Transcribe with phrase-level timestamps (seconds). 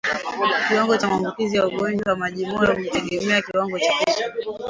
[0.67, 4.21] Kiwango cha maambukizi ya ugonjwa wa majimoyo hutegemea kiwango cha kupe